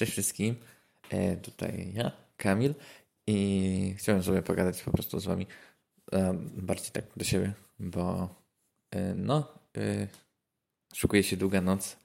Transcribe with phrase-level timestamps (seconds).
[0.00, 0.56] Cześć wszystkim.
[1.10, 2.74] E, tutaj ja, Kamil
[3.26, 5.46] i chciałem sobie pogadać po prostu z wami
[6.12, 8.34] e, bardziej tak do siebie, bo
[8.90, 10.08] e, no, e,
[10.94, 11.96] szukuje się długa noc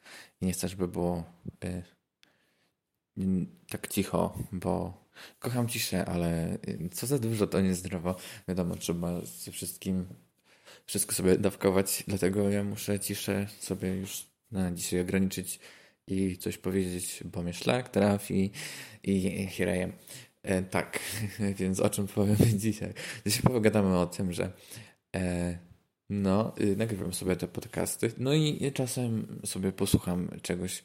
[0.41, 1.23] i nie chcę, żeby było
[1.63, 1.81] e,
[3.69, 5.03] tak cicho, bo
[5.39, 8.15] kocham ciszę, ale e, co za dużo to niezdrowo.
[8.47, 10.05] Wiadomo, trzeba ze wszystkim
[10.85, 15.59] wszystko sobie dawkować, dlatego ja muszę ciszę sobie już na dzisiaj ograniczyć
[16.07, 18.51] i coś powiedzieć, bo mnie szlak trafi
[19.03, 19.91] i hirejem.
[20.43, 20.99] E, tak,
[21.59, 22.93] więc o czym powiemy dzisiaj?
[23.25, 24.51] Dzisiaj pogadamy o tym, że
[25.15, 25.57] e,
[26.09, 30.83] no, y, nagrywam sobie te podcasty, no i czasem sobie posłucham czegoś,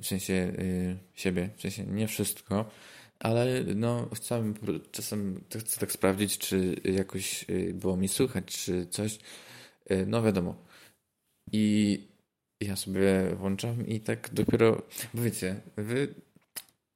[0.00, 2.70] w sensie y, siebie, w sensie nie wszystko,
[3.18, 4.54] ale no chciałem
[4.90, 9.18] czasem chcę tak sprawdzić, czy jakoś y, było mi słychać, czy coś,
[9.90, 10.56] y, no wiadomo.
[11.52, 11.98] I
[12.60, 14.82] ja sobie włączam i tak dopiero,
[15.14, 16.14] bo wiecie, wy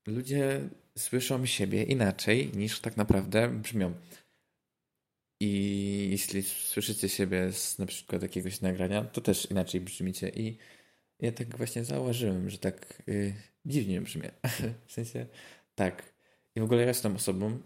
[0.07, 3.95] ludzie słyszą siebie inaczej niż tak naprawdę brzmią.
[5.41, 10.29] I jeśli słyszycie siebie z na przykład jakiegoś nagrania, to też inaczej brzmicie.
[10.29, 10.59] I
[11.21, 13.35] ja tak właśnie zauważyłem, że tak y,
[13.67, 14.31] dziwnie brzmię.
[14.87, 15.27] W sensie
[15.75, 16.13] tak.
[16.55, 17.59] I w ogóle ja jestem osobą,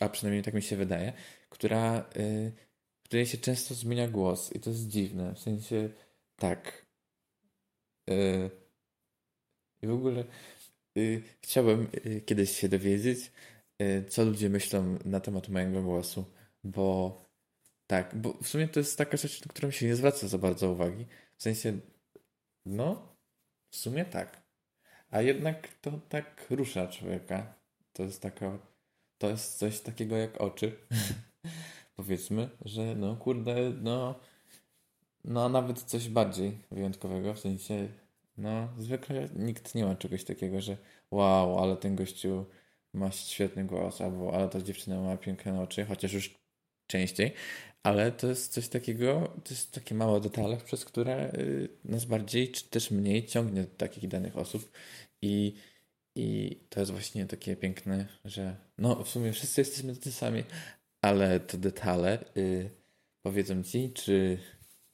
[0.00, 1.12] a przynajmniej tak mi się wydaje,
[1.48, 2.52] która, y,
[3.02, 4.52] której się często zmienia głos.
[4.52, 5.34] I to jest dziwne.
[5.34, 5.88] W sensie
[6.36, 6.86] tak.
[8.10, 8.50] Y,
[9.82, 10.24] I w ogóle
[10.98, 13.32] y, chciałbym y, kiedyś się dowiedzieć,
[13.82, 16.24] y, co ludzie myślą na temat mojego głosu,
[16.64, 17.22] bo
[17.86, 20.70] tak, bo w sumie to jest taka rzecz, na którą się nie zwraca za bardzo
[20.70, 21.06] uwagi.
[21.36, 21.78] W sensie,
[22.66, 23.16] no,
[23.70, 24.42] w sumie tak.
[25.10, 27.54] A jednak to tak rusza człowieka.
[27.92, 28.58] To jest taka,
[29.18, 30.76] to jest coś takiego jak oczy.
[31.96, 34.20] Powiedzmy, że no kurde, no,
[35.24, 37.88] no nawet coś bardziej wyjątkowego, w sensie,
[38.38, 40.76] no zwykle nikt nie ma czegoś takiego, że
[41.10, 42.46] wow, ale ten gościu
[42.94, 46.34] ma świetny głos, albo ale ta dziewczyna ma piękne oczy, chociaż już
[46.86, 47.32] częściej,
[47.82, 52.50] ale to jest coś takiego, to jest takie małe detale, przez które y, nas bardziej,
[52.52, 54.72] czy też mniej ciągnie do takich danych osób.
[55.22, 55.54] I,
[56.14, 60.44] i to jest właśnie takie piękne, że no w sumie wszyscy jesteśmy tacy sami,
[61.00, 62.70] ale te detale y,
[63.22, 64.38] powiedzą ci, czy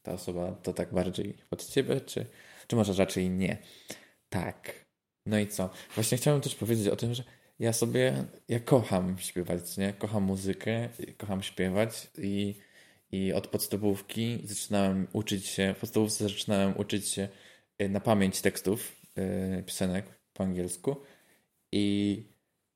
[0.08, 2.26] ta osoba to tak bardziej pod ciebie, czy,
[2.66, 3.58] czy może raczej nie.
[4.28, 4.84] Tak.
[5.26, 5.70] No i co?
[5.94, 7.24] Właśnie chciałem też powiedzieć o tym, że
[7.58, 9.92] ja sobie, ja kocham śpiewać, nie?
[9.92, 12.54] Kocham muzykę, kocham śpiewać i,
[13.12, 17.28] i od podstawówki zaczynałem uczyć się, w podstawówce zaczynałem uczyć się
[17.82, 20.97] y, na pamięć tekstów yy, piosenek po angielsku
[21.72, 22.22] i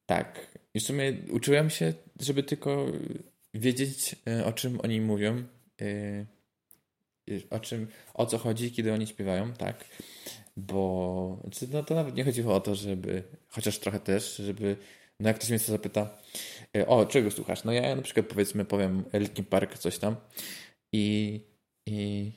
[0.07, 0.59] tak.
[0.75, 2.87] I w sumie uczyłem się, żeby tylko
[3.55, 5.45] wiedzieć, y, o czym oni mówią,
[5.81, 6.27] yy,
[7.51, 9.85] o czym, o co chodzi, kiedy oni śpiewają, tak?
[10.57, 14.77] Bo znaczy, no to nawet nie chodziło o to, żeby, chociaż trochę też, żeby,
[15.21, 16.19] no jak ktoś mnie zapyta,
[16.77, 17.65] y, o, czego słuchasz?
[17.65, 20.17] No ja na przykład powiedzmy powiem Linkin Park, coś tam
[20.93, 21.41] i,
[21.87, 22.33] i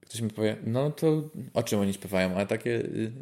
[0.00, 2.36] ktoś mi powie, no to o czym oni śpiewają?
[2.36, 3.12] A takie, y,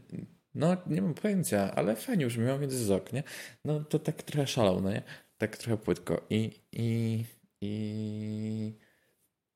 [0.55, 3.23] no nie mam pojęcia, ale fajnie brzmią, więc jest ok, nie?
[3.65, 5.03] No to tak trochę szalał, no nie?
[5.39, 7.25] Tak trochę płytko i, i,
[7.61, 8.73] i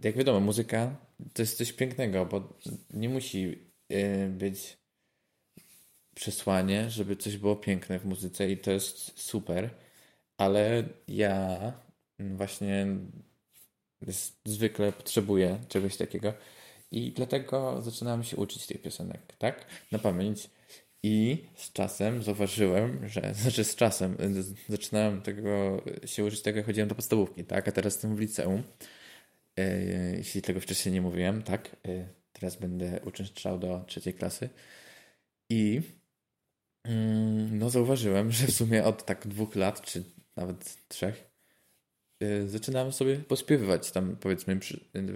[0.00, 0.97] jak wiadomo, muzyka
[1.32, 2.58] to jest coś pięknego, bo
[2.90, 3.58] nie musi
[3.92, 4.76] y, być
[6.14, 9.70] przesłanie, żeby coś było piękne w muzyce i to jest super,
[10.36, 11.72] ale ja
[12.18, 12.86] właśnie
[14.44, 16.34] zwykle potrzebuję czegoś takiego
[16.90, 19.66] i dlatego zaczynałem się uczyć tych piosenek, tak?
[19.92, 20.50] Na pamięć.
[21.02, 24.16] I z czasem zauważyłem, że, znaczy z czasem,
[24.68, 27.68] zaczynałem tego, się uczyć tego, jak chodziłem do podstawówki, tak?
[27.68, 28.62] A teraz jestem w liceum.
[29.56, 29.81] E,
[30.16, 31.76] jeśli tego wcześniej nie mówiłem, tak?
[31.88, 34.48] E, teraz będę uczęszczał do trzeciej klasy.
[35.50, 35.81] I
[36.84, 40.04] mm, no zauważyłem, że w sumie od tak dwóch lat, czy
[40.37, 41.31] nawet trzech,
[42.20, 44.60] e, zaczynałem sobie pośpiewywać tam powiedzmy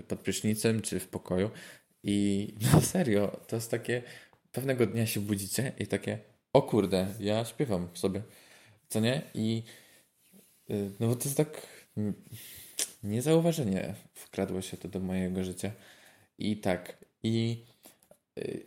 [0.08, 1.50] pod prysznicem, czy w pokoju.
[2.02, 4.02] I no serio, to jest takie,
[4.52, 6.18] pewnego dnia się budzicie i takie,
[6.52, 8.22] o kurde, ja śpiewam sobie,
[8.88, 9.22] co nie?
[9.34, 9.62] I
[11.00, 11.66] no bo to jest tak
[13.02, 15.70] niezauważenie wkradło się to do mojego życia.
[16.38, 17.64] I tak, i
[18.38, 18.66] y,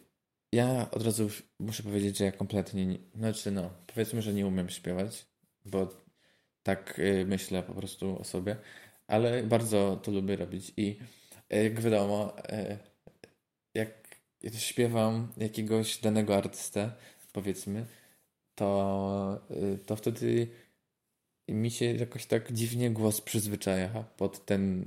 [0.52, 1.30] ja od razu
[1.60, 5.26] muszę powiedzieć, że ja kompletnie, nie, znaczy no, powiedzmy, że nie umiem śpiewać,
[5.66, 5.88] bo
[6.64, 8.56] tak y, myślę po prostu o sobie,
[9.08, 11.00] ale bardzo to lubię robić i
[11.54, 12.34] y, jak wiadomo,
[13.74, 13.92] jak
[14.58, 16.92] śpiewam jakiegoś danego artystę,
[17.34, 17.86] powiedzmy,
[18.56, 19.48] to,
[19.86, 20.48] to wtedy
[21.50, 24.86] mi się jakoś tak dziwnie głos przyzwyczaja pod ten,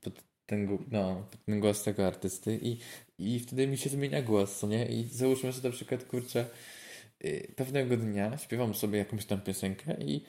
[0.00, 2.78] pod ten, no, pod ten głos tego artysty i,
[3.18, 4.86] i wtedy mi się zmienia głos, co nie?
[4.86, 6.46] I załóżmy, że na przykład, kurczę,
[7.24, 10.24] y, pewnego dnia śpiewam sobie jakąś tam piosenkę i,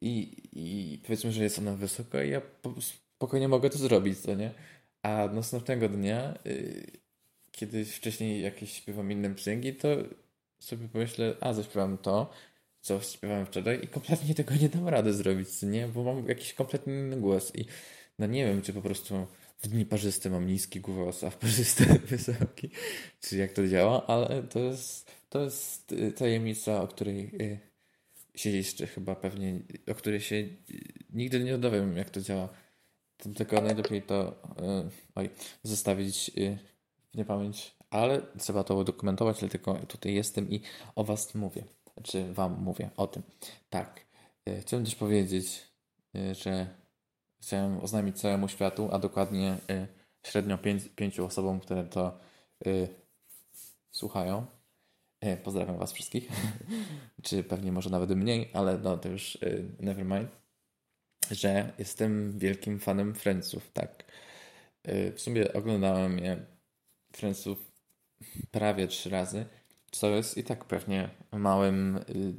[0.00, 2.40] i, i powiedzmy, że jest ona wysoko i ja
[2.80, 4.50] spokojnie mogę to zrobić, co nie?
[5.02, 6.86] A następnego dnia, y,
[7.50, 9.88] kiedy wcześniej jakieś śpiewam inne piosenki, to
[10.58, 12.30] sobie pomyślę, a zaśpiewam to,
[12.80, 15.88] co śpiewałem wczoraj i kompletnie tego nie dam rady zrobić, nie?
[15.88, 17.64] Bo mam jakiś kompletnie inny głos i
[18.18, 19.26] no nie wiem, czy po prostu
[19.58, 22.70] w dni parzyste mam niski głos, a w parzyste wysoki,
[23.20, 27.58] czy jak to działa, ale to jest, to jest y, tajemnica, o której y,
[28.34, 29.60] się jeszcze chyba pewnie,
[29.90, 30.58] o której się y,
[31.10, 32.48] nigdy nie dowiem, jak to działa.
[33.36, 34.42] Tylko najlepiej to
[35.14, 35.30] oj,
[35.62, 36.30] zostawić
[37.12, 40.60] w niepamięć, ale trzeba to udokumentować, dlatego tutaj jestem i
[40.94, 41.64] o Was mówię,
[42.02, 43.22] czy Wam mówię o tym.
[43.70, 44.06] Tak,
[44.60, 45.68] chciałem też powiedzieć,
[46.32, 46.66] że
[47.40, 49.86] chciałem oznajmić całemu światu, a dokładnie y,
[50.26, 52.18] średnio pięć, pięciu osobom, które to
[53.92, 54.46] słuchają.
[55.44, 56.28] Pozdrawiam Was wszystkich.
[57.22, 59.38] Czy pewnie może nawet mniej, ale no to już
[59.80, 60.28] never mind.
[61.30, 64.04] Że jestem wielkim fanem Friendsów, tak.
[64.84, 66.46] W sumie oglądałem je
[67.12, 67.72] Friendsów
[68.50, 69.46] prawie trzy razy,
[69.90, 72.34] co jest i tak pewnie małym y,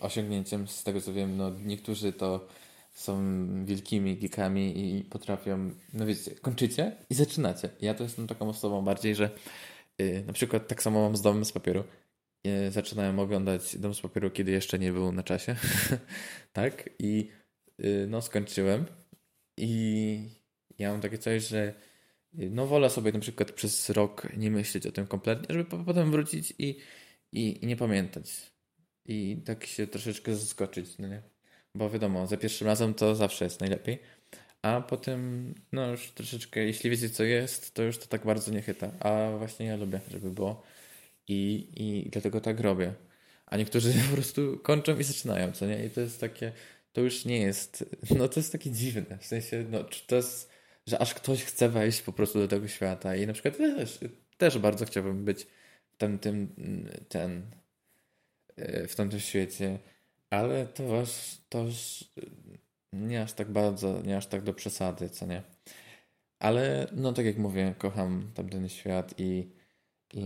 [0.00, 1.36] osiągnięciem z tego co wiem.
[1.36, 2.48] No niektórzy to
[2.94, 3.24] są
[3.64, 7.68] wielkimi geekami i potrafią, no wiecie, kończycie i zaczynacie.
[7.80, 9.30] Ja to jestem taką osobą bardziej, że
[9.98, 11.84] yy, na przykład tak samo mam z Domem z Papieru.
[12.44, 15.56] Yy, zaczynałem oglądać Dom z Papieru, kiedy jeszcze nie był na czasie,
[16.52, 16.90] tak?
[16.98, 17.30] I
[17.78, 18.86] yy, no skończyłem
[19.56, 20.28] i
[20.78, 21.74] ja mam takie coś, że
[22.34, 26.54] no wolę sobie na przykład przez rok nie myśleć o tym kompletnie, żeby potem wrócić
[26.58, 26.78] i,
[27.32, 28.32] i, i nie pamiętać.
[29.06, 31.22] I tak się troszeczkę zaskoczyć, no nie?
[31.74, 33.98] bo wiadomo, za pierwszym razem to zawsze jest najlepiej,
[34.62, 38.62] a potem, no już troszeczkę, jeśli wiecie co jest, to już to tak bardzo nie
[38.62, 40.62] chyta, a właśnie ja lubię, żeby było
[41.28, 42.94] i, i dlatego tak robię.
[43.46, 45.86] A niektórzy po prostu kończą i zaczynają, co nie?
[45.86, 46.52] I to jest takie,
[46.92, 47.84] to już nie jest,
[48.18, 50.50] no to jest takie dziwne, w sensie, no to jest,
[50.86, 53.98] że aż ktoś chce wejść po prostu do tego świata i na przykład też,
[54.38, 55.46] też bardzo chciałbym być
[55.88, 56.54] w tamtym,
[57.08, 57.42] ten,
[58.88, 59.78] w tamtym świecie,
[60.30, 61.66] ale to was, to
[62.92, 65.42] nie aż tak bardzo, nie aż tak do przesady, co nie.
[66.38, 69.50] Ale no tak jak mówię, kocham tamten świat i,
[70.14, 70.24] i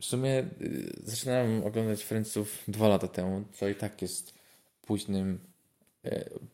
[0.00, 4.34] w sumie y, zaczynałem oglądać Friendsów dwa lata temu, co i tak jest
[4.82, 5.38] późnym, y,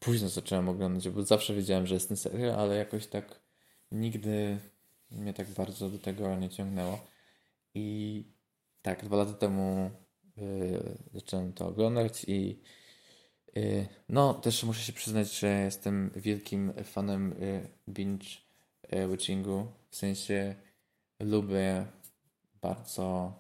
[0.01, 3.41] późno zacząłem oglądać, bo zawsze wiedziałem, że jest ten serial, ale jakoś tak
[3.93, 4.59] nigdy
[5.11, 7.07] mnie tak bardzo do tego nie ciągnęło.
[7.75, 8.25] I
[8.83, 9.91] tak, dwa lata temu
[10.39, 12.61] Y, zacząłem to oglądać i
[13.57, 17.35] y, no też muszę się przyznać, że jestem wielkim fanem
[17.89, 18.27] binge
[19.09, 20.55] watchingu, w sensie
[21.21, 21.87] lubię
[22.61, 23.33] bardzo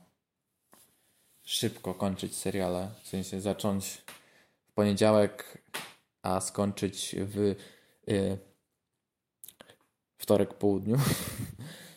[1.44, 4.02] szybko kończyć seriale, w sensie zacząć
[4.68, 5.62] w poniedziałek,
[6.26, 7.54] a skończyć w
[10.18, 10.96] wtorek południu.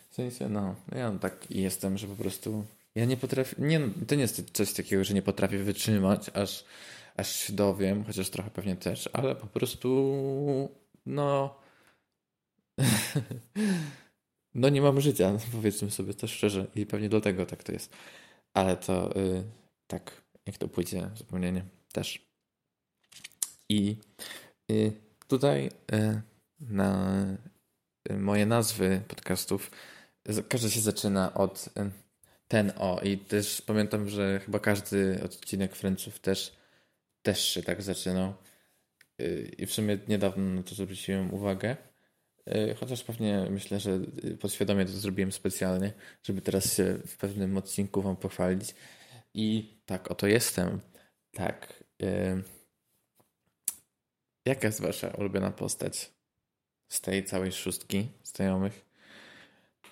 [0.09, 2.65] W sensie, no, ja tak jestem, że po prostu
[2.95, 6.65] ja nie potrafię, nie, to nie jest coś takiego, że nie potrafię wytrzymać, aż,
[7.17, 10.69] aż się dowiem, chociaż trochę pewnie też, ale po prostu,
[11.05, 11.55] no,
[14.55, 17.93] no nie mam życia, powiedzmy sobie to szczerze i pewnie dlatego tak to jest.
[18.53, 19.43] Ale to y,
[19.87, 22.28] tak, jak to pójdzie, zupełnie też.
[23.69, 23.97] I
[24.71, 24.91] y,
[25.27, 26.21] tutaj y,
[26.59, 27.25] na
[28.09, 29.71] moje nazwy podcastów
[30.49, 31.69] każdy się zaczyna od
[32.47, 33.01] ten o.
[33.03, 36.55] I też pamiętam, że chyba każdy odcinek Friendsów też,
[37.21, 38.33] też się tak zaczynał.
[39.57, 41.77] I w sumie niedawno na to zwróciłem uwagę.
[42.79, 43.99] Chociaż pewnie myślę, że
[44.39, 48.75] podświadomie to zrobiłem specjalnie, żeby teraz się w pewnym odcinku Wam pochwalić.
[49.33, 50.79] I tak, oto jestem.
[51.31, 51.83] Tak.
[52.03, 52.43] Y,
[54.49, 56.11] jaka jest Wasza ulubiona postać
[56.89, 58.85] z tej całej szóstki znajomych?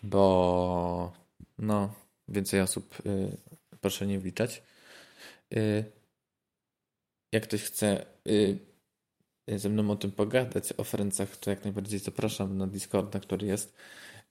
[0.04, 1.14] Bo
[1.58, 1.94] no,
[2.28, 3.38] więcej osób y,
[3.82, 4.64] proszę nie wliczać.
[5.54, 5.86] Y,
[7.32, 8.60] jak ktoś chce y,
[9.48, 13.76] ze mną o tym pogadać, o Francach, to jak najbardziej zapraszam na Discorda, który jest.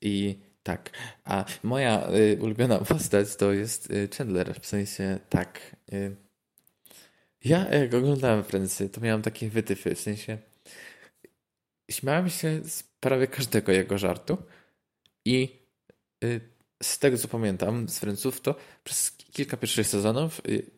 [0.01, 0.91] I tak.
[1.25, 4.61] A moja y, ulubiona postać to jest y, Chandler.
[4.61, 5.77] W sensie tak.
[5.93, 6.26] Y,
[7.49, 9.95] ja jak oglądałem Friendsy, to miałem takie wytyfy.
[9.95, 10.39] W sensie
[11.91, 14.37] śmiałem się z prawie każdego jego żartu.
[15.25, 15.49] I
[16.83, 20.71] z tego co pamiętam z Friendsów, to przez kilka pierwszych sezonów y,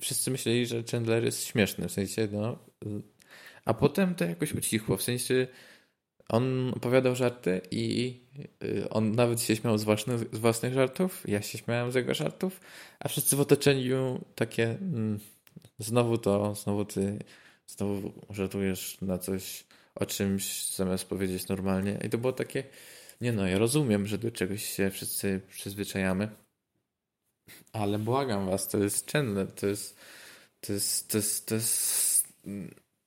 [0.00, 2.58] wszyscy myśleli, że Chandler jest śmieszny, w sensie, no.
[2.86, 3.02] Y,
[3.64, 5.46] a potem to jakoś ucichło, w sensie
[6.28, 8.20] on opowiadał żarty i
[8.64, 12.14] y, on nawet się śmiał z własnych, z własnych żartów, ja się śmiałem z jego
[12.14, 12.60] żartów,
[13.00, 15.20] a wszyscy w otoczeniu takie mm,
[15.78, 17.18] znowu to, znowu ty,
[17.66, 21.98] znowu żartujesz na coś, o czymś zamiast powiedzieć normalnie.
[22.04, 22.64] I to było takie,
[23.20, 26.28] nie no, ja rozumiem, że do czegoś się wszyscy przyzwyczajamy,
[27.72, 29.96] ale błagam was, to jest Chandler, to jest,
[30.60, 32.28] to jest, to jest, to jest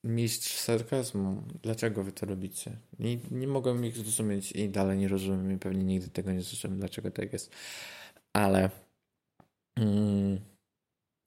[0.03, 1.43] mistrz sarkazmu.
[1.63, 2.72] Dlaczego wy to robicie?
[3.00, 6.79] Nie, nie mogłem ich zrozumieć i dalej nie rozumiem i pewnie nigdy tego nie zrozumiem,
[6.79, 7.51] dlaczego tak jest.
[8.34, 8.70] Ale
[9.77, 10.39] mm,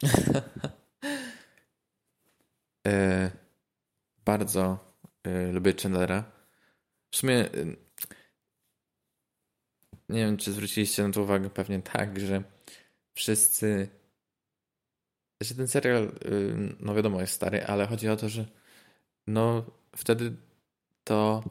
[2.86, 3.30] e,
[4.24, 4.78] bardzo
[5.24, 6.24] e, lubię Chandlera.
[7.10, 7.50] W sumie e,
[10.08, 12.42] nie wiem, czy zwróciliście na to uwagę, pewnie tak, że
[13.14, 13.88] wszyscy
[15.40, 18.46] że ten serial, y, no wiadomo, jest stary, ale chodzi o to, że
[19.26, 19.64] no
[19.96, 20.32] wtedy
[21.04, 21.44] to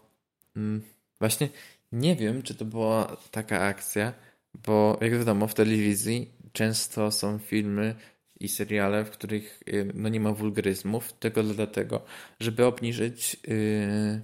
[0.56, 0.82] mm,
[1.20, 1.50] właśnie
[1.92, 4.13] nie wiem, czy to była taka akcja,
[4.54, 7.96] bo jak wiadomo, w telewizji często są filmy
[8.40, 12.06] i seriale, w których y, no nie ma wulgaryzmów, tylko dlatego,
[12.40, 14.22] żeby obniżyć yy,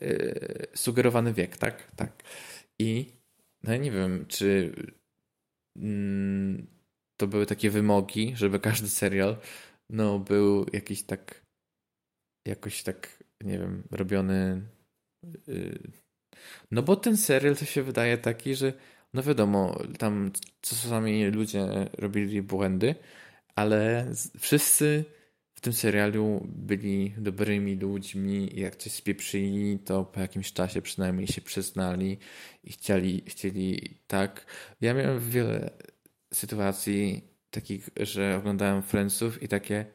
[0.00, 1.90] yy, sugerowany wiek, tak?
[1.96, 2.22] Tak.
[2.78, 3.12] I
[3.62, 4.74] no nie wiem, czy
[5.76, 6.66] yy,
[7.16, 9.36] to były takie wymogi, żeby każdy serial
[9.90, 11.44] no, był jakiś tak
[12.46, 14.62] jakoś tak, nie wiem, robiony
[15.46, 15.78] yy,
[16.70, 18.72] no bo ten serial to się wydaje taki, że
[19.14, 20.30] no wiadomo, tam
[20.60, 21.66] czasami ludzie
[21.98, 22.94] robili błędy,
[23.54, 24.06] ale
[24.38, 25.04] wszyscy
[25.54, 31.26] w tym serialu byli dobrymi ludźmi i jak coś spieprzyli, to po jakimś czasie przynajmniej
[31.26, 32.18] się przyznali
[32.64, 34.46] i chcieli, chcieli tak.
[34.80, 35.70] Ja miałem wiele
[36.34, 39.86] sytuacji takich, że oglądałem Friendsów i takie,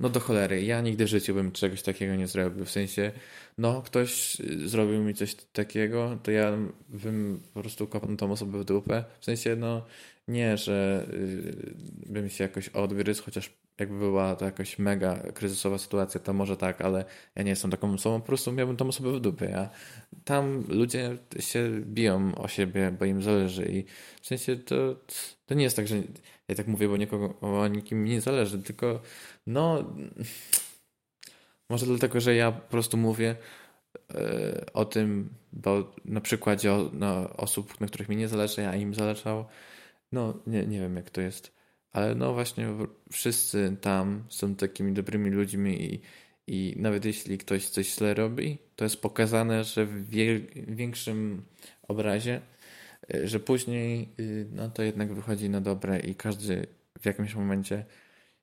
[0.00, 2.64] no do cholery, ja nigdy w życiu bym czegoś takiego nie zrobił.
[2.64, 3.12] W sensie,
[3.58, 6.52] no ktoś zrobił mi coś takiego, to ja
[6.88, 9.04] bym po prostu kopnął tą osobę w dupę.
[9.20, 9.86] W sensie, no
[10.28, 11.74] nie, że y,
[12.06, 16.80] bym się jakoś odgryzł, chociaż jakby była to jakaś mega kryzysowa sytuacja, to może tak,
[16.80, 19.44] ale ja nie jestem taką osobą, po prostu miałbym tą osobę w dupie.
[19.44, 19.70] Ja,
[20.24, 23.84] tam ludzie się biją o siebie, bo im zależy i
[24.22, 24.96] w sensie to,
[25.46, 25.96] to nie jest tak, że
[26.48, 29.00] ja tak mówię, bo nikogo, o nikim nie zależy, tylko
[29.46, 29.94] no
[31.70, 33.36] może dlatego, że ja po prostu mówię
[34.14, 34.20] yy,
[34.72, 38.94] o tym, bo na przykładzie o, no, osób, na których mi nie zależy, a im
[38.94, 39.48] zależało,
[40.12, 41.56] no nie, nie wiem jak to jest
[41.96, 42.68] ale no właśnie
[43.12, 46.00] wszyscy tam są takimi dobrymi ludźmi i,
[46.46, 50.10] i nawet jeśli ktoś coś źle robi, to jest pokazane, że w
[50.68, 51.42] większym
[51.88, 52.40] obrazie,
[53.24, 56.66] że później y, no to jednak wychodzi na dobre i każdy
[57.00, 57.84] w jakimś momencie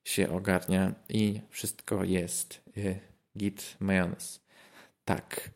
[0.04, 2.98] się ogarnia i wszystko jest y,
[3.38, 4.40] git majonez.
[5.04, 5.50] Tak.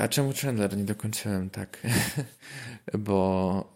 [0.00, 1.78] A czemu Chandler nie dokończyłem tak?
[2.98, 3.74] Bo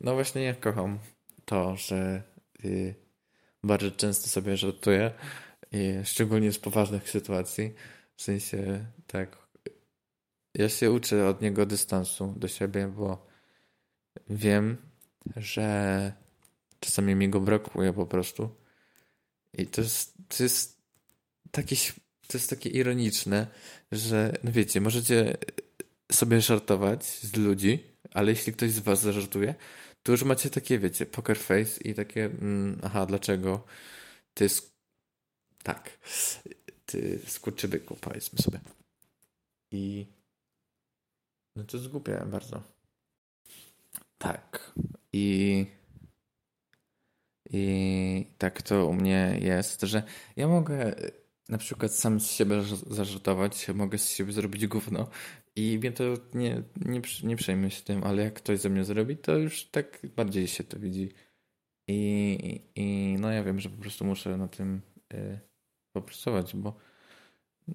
[0.00, 0.98] no właśnie ja kocham
[1.44, 2.22] to, że
[2.64, 2.94] y,
[3.62, 5.10] bardzo często sobie żartuję,
[5.74, 7.74] y, szczególnie z poważnych sytuacji.
[8.16, 9.43] W sensie tak,
[10.54, 13.26] ja się uczę od niego dystansu do siebie, bo
[14.28, 14.76] wiem,
[15.36, 16.12] że
[16.80, 18.50] czasami mi go brakuje po prostu.
[19.52, 20.82] I to jest, to jest
[21.50, 21.76] takie,
[22.26, 23.46] to jest takie ironiczne,
[23.92, 25.36] że no wiecie, możecie
[26.12, 29.54] sobie żartować z ludzi, ale jeśli ktoś z was zażartuje,
[30.02, 33.64] tu już macie takie, wiecie, poker face i takie, mm, aha, dlaczego
[34.34, 34.70] ty sk-
[35.62, 35.98] tak,
[36.86, 38.60] ty skurczybyku, powiedzmy sobie.
[39.70, 40.06] I
[41.56, 42.62] no to zgubiałem bardzo.
[44.18, 44.72] Tak.
[45.12, 45.66] I
[47.50, 50.02] i tak to u mnie jest, że
[50.36, 50.94] ja mogę
[51.48, 55.08] na przykład sam z siebie zażartować, mogę z siebie zrobić gówno
[55.56, 59.16] i mnie to nie, nie, nie przejmę się tym, ale jak ktoś ze mnie zrobi,
[59.16, 61.12] to już tak bardziej się to widzi.
[61.88, 64.80] I, i no ja wiem, że po prostu muszę na tym
[65.14, 65.40] y,
[65.92, 66.76] popracować, bo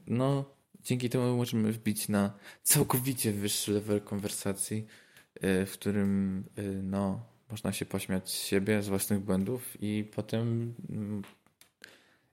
[0.07, 0.45] no
[0.79, 2.33] dzięki temu możemy wbić na
[2.63, 4.85] całkowicie wyższy level konwersacji,
[5.43, 10.73] y, w którym y, no można się pośmiać z siebie, z własnych błędów i potem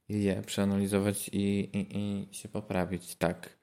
[0.08, 3.16] je przeanalizować i, i, i się poprawić.
[3.16, 3.56] Tak.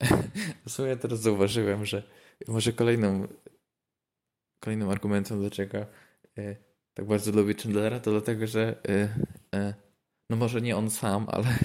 [0.66, 2.02] W sumie teraz zauważyłem, że
[2.48, 3.28] może kolejną
[4.60, 5.78] kolejnym argumentem, dlaczego
[6.38, 6.56] e,
[6.94, 8.82] tak bardzo lubię Chandlera, to dlatego, że
[10.30, 11.46] no może nie on sam, ale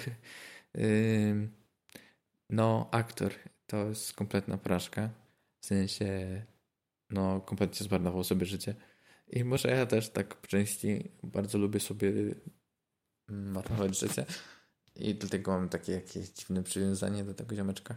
[2.51, 3.34] no aktor
[3.67, 5.10] to jest kompletna porażka.
[5.60, 6.41] W sensie
[7.10, 8.75] no kompletnie zmarnował sobie życie.
[9.27, 12.12] I może ja też tak po części bardzo lubię sobie
[13.27, 14.25] marnować życie.
[14.96, 17.96] I dlatego mam takie jakieś dziwne przywiązanie do tego ziomeczka.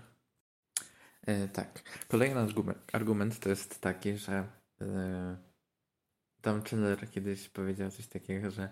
[1.27, 1.83] E, tak.
[2.09, 2.41] Kolejny
[2.93, 4.47] argument, to jest taki, że
[4.81, 5.37] e,
[6.43, 8.69] Tom Chandler kiedyś powiedział coś takiego, że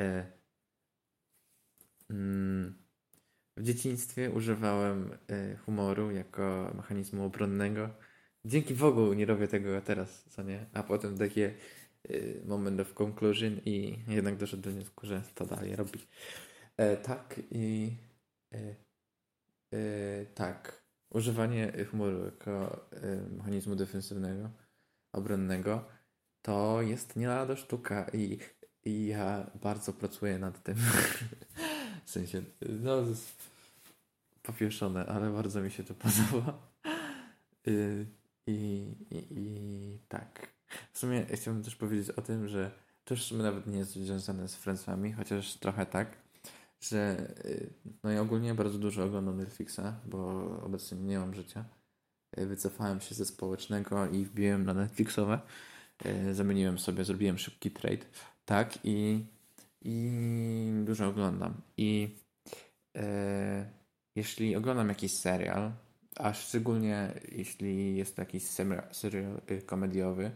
[0.00, 0.32] e,
[2.10, 2.81] mm,
[3.56, 7.90] w dzieciństwie używałem e, humoru jako mechanizmu obronnego.
[8.44, 10.66] Dzięki Bogu nie robię tego teraz, co nie?
[10.72, 11.54] A potem takie
[12.08, 15.98] e, moment of conclusion i jednak doszedł do wniosku, że to dalej robi.
[16.76, 17.96] E, tak i
[18.52, 18.74] e,
[19.72, 20.82] e, tak.
[21.10, 24.50] Używanie humoru jako e, mechanizmu defensywnego,
[25.12, 25.84] obronnego
[26.42, 28.38] to jest nie lada sztuka i,
[28.84, 30.76] i ja bardzo pracuję nad tym.
[32.04, 32.42] w sensie,
[32.82, 33.04] no
[34.42, 36.72] popieszone, ale bardzo mi się to podoba.
[37.68, 38.06] Y,
[38.46, 40.48] I, i, i tak.
[40.92, 42.70] W sumie chciałbym też powiedzieć o tym, że
[43.04, 46.16] to w sumie nawet nie jest związane z Friendsami, chociaż trochę tak,
[46.80, 47.70] że y,
[48.02, 51.64] no ja ogólnie bardzo dużo oglądam Netflixa, bo obecnie nie mam życia.
[52.38, 55.40] Y, wycofałem się ze społecznego i wbiłem na Netflixowe.
[56.32, 58.04] Zamieniłem sobie, zrobiłem szybki trade.
[58.44, 59.24] Tak i,
[59.84, 60.10] i
[60.84, 61.60] dużo oglądam.
[61.76, 62.16] I
[62.96, 63.70] e,
[64.16, 65.72] jeśli oglądam jakiś serial,
[66.16, 68.42] a szczególnie jeśli jest to jakiś
[68.92, 70.30] serial y, komediowy,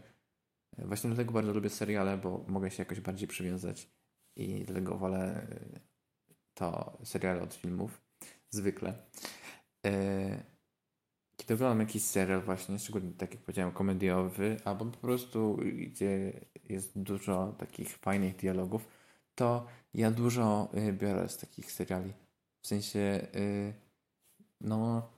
[0.77, 3.89] właśnie dlatego bardzo lubię seriale, bo mogę się jakoś bardziej przywiązać
[4.35, 5.79] i dlatego wolę y,
[6.53, 8.01] to seriale od filmów,
[8.49, 8.93] zwykle.
[9.85, 10.43] E,
[11.37, 16.33] kiedy oglądam jakiś serial właśnie, szczególnie tak jak powiedziałem, komediowy, albo po prostu gdzie
[16.69, 18.87] jest dużo takich fajnych dialogów,
[19.37, 22.13] to ja dużo y, biorę z takich seriali.
[22.61, 23.27] W sensie,
[24.61, 25.09] no,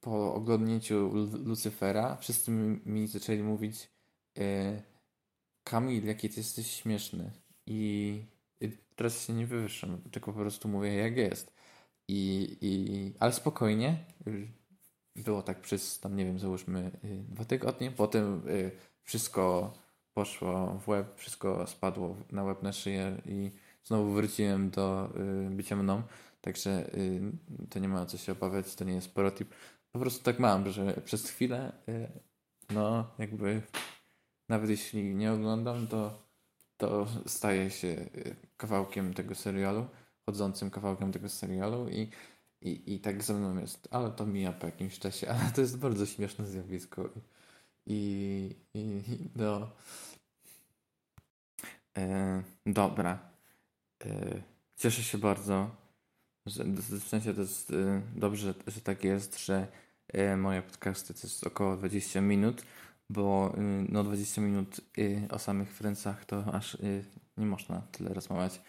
[0.00, 1.10] po oglądnięciu
[1.44, 2.50] Lucyfera wszyscy
[2.86, 3.88] mi zaczęli mówić
[4.38, 4.82] e,
[5.64, 7.30] Kamil, jaki ty jesteś śmieszny.
[7.66, 8.22] I,
[8.96, 11.52] teraz się nie wywyższam, tylko po prostu mówię jak jest.
[12.08, 14.04] I, i, ale spokojnie.
[15.16, 17.90] Było tak przez tam, nie wiem, załóżmy y, dwa tygodnie.
[17.90, 18.70] Potem y,
[19.02, 19.74] wszystko
[20.14, 23.50] poszło w łeb, wszystko spadło na łeb na szyję i
[23.88, 25.10] znowu wróciłem do
[25.46, 26.02] y, bycia mną.
[26.40, 26.90] Także
[27.70, 29.54] to nie ma co się obawiać, to nie jest protip
[29.92, 32.08] po prostu tak mam, że przez chwilę, y,
[32.70, 33.62] no jakby
[34.48, 36.22] nawet jeśli nie oglądam, to,
[36.76, 39.86] to staję się y, kawałkiem tego serialu,
[40.26, 42.10] chodzącym kawałkiem tego serialu i,
[42.62, 45.78] i, i tak ze mną jest, ale to mija po jakimś czasie, ale to jest
[45.78, 47.08] bardzo śmieszne zjawisko.
[47.86, 49.02] I, i,
[49.36, 49.70] no.
[51.98, 53.27] E, dobra
[54.76, 55.70] cieszę się bardzo
[56.46, 56.64] że,
[57.00, 59.66] w sensie to jest e, dobrze, że tak jest, że
[60.12, 62.62] E, moje podcasty to jest około 20 minut,
[63.10, 67.04] bo y, no 20 minut y, o samych Friendsach to aż y,
[67.36, 68.60] nie można tyle rozmawiać.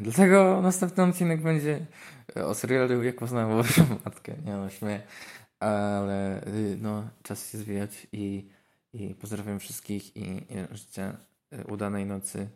[0.00, 1.86] Dlatego następny odcinek będzie
[2.34, 4.34] o serialu Jak poznałem waszą matkę.
[4.44, 5.02] Nie no, śmieję.
[5.60, 6.44] Ale
[6.80, 8.48] no, czas się zwijać i,
[8.92, 11.16] i pozdrawiam wszystkich i życzę
[11.68, 12.48] udanej nocy,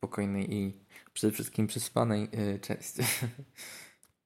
[0.00, 0.72] spokojnej i
[1.12, 2.28] przede wszystkim przespanej.
[2.60, 2.94] Cześć.